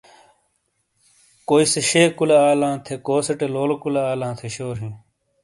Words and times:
۔کوئ 1.47 1.65
سے 1.71 1.81
شے 1.89 2.03
کُولے 2.17 2.37
آلاں 2.51 2.75
تھی 2.85 2.95
،کوسے 3.05 3.33
ٹے 3.39 3.45
لولے 3.53 3.75
کولے 3.81 4.01
آلاں 4.13 4.33
تھے 4.39 4.47
شور 4.55 4.75
ہیں۔ 4.83 4.93